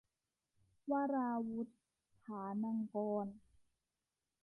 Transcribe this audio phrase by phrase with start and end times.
[0.91, 1.67] วราวุธ
[2.25, 3.35] ฐานังกรณ์